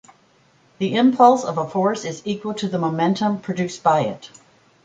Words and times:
The 0.79 0.95
impulse 0.95 1.43
of 1.45 1.59
a 1.59 1.69
force 1.69 2.05
is 2.05 2.23
equal 2.25 2.55
to 2.55 2.67
the 2.67 2.79
momentum 2.79 3.39
produced 3.39 3.83
by 3.83 3.99
it. 3.99 4.31